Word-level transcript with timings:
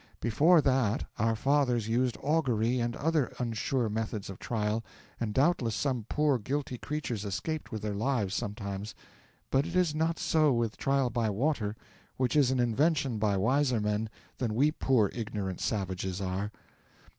Before 0.19 0.61
that 0.61 1.05
our 1.19 1.35
fathers 1.35 1.87
used 1.87 2.17
augury 2.23 2.79
and 2.79 2.95
other 2.95 3.31
unsure 3.37 3.87
methods 3.87 4.31
of 4.31 4.39
trial, 4.39 4.83
and 5.19 5.31
doubtless 5.31 5.75
some 5.75 6.07
poor 6.09 6.39
guilty 6.39 6.79
creatures 6.79 7.23
escaped 7.23 7.71
with 7.71 7.83
their 7.83 7.93
lives 7.93 8.33
sometimes; 8.33 8.95
but 9.51 9.67
it 9.67 9.75
is 9.75 9.93
not 9.93 10.17
so 10.17 10.51
with 10.53 10.75
trial 10.75 11.11
by 11.11 11.29
water, 11.29 11.75
which 12.17 12.35
is 12.35 12.49
an 12.49 12.59
invention 12.59 13.19
by 13.19 13.37
wiser 13.37 13.79
men 13.79 14.09
than 14.39 14.55
we 14.55 14.71
poor 14.71 15.11
ignorant 15.13 15.61
savages 15.61 16.19
are. 16.19 16.51